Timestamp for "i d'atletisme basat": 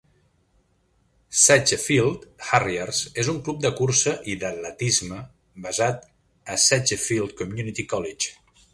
4.35-6.11